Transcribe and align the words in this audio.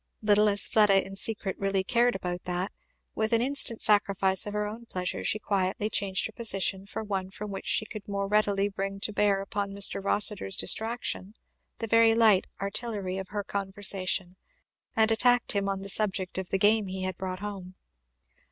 Little 0.23 0.49
as 0.49 0.65
Fleda 0.65 1.05
in 1.05 1.15
secret 1.15 1.55
really 1.59 1.83
cared 1.83 2.15
about 2.15 2.45
that, 2.45 2.71
with 3.13 3.33
an 3.33 3.41
instant 3.43 3.81
sacrifice 3.83 4.47
of 4.47 4.53
her 4.53 4.65
own 4.65 4.87
pleasure 4.87 5.23
she 5.23 5.37
quietly 5.37 5.91
changed 5.91 6.25
her 6.25 6.31
position 6.31 6.87
for 6.87 7.03
one 7.03 7.29
from 7.29 7.51
which 7.51 7.67
she 7.67 7.85
could 7.85 8.07
more 8.07 8.25
readily 8.27 8.67
bring 8.67 8.99
to 9.01 9.13
bear 9.13 9.41
upon 9.41 9.73
Mr. 9.73 10.03
Rossitur's 10.03 10.57
distraction 10.57 11.35
the 11.77 11.85
very 11.85 12.15
light 12.15 12.47
artillery 12.59 13.19
of 13.19 13.27
her 13.27 13.43
conversation; 13.43 14.37
and 14.95 15.11
attacked 15.11 15.51
him 15.51 15.69
on 15.69 15.83
the 15.83 15.87
subject 15.89 16.39
of 16.39 16.49
the 16.49 16.57
game 16.57 16.87
he 16.87 17.03
had 17.03 17.15
brought 17.15 17.41
home. 17.41 17.75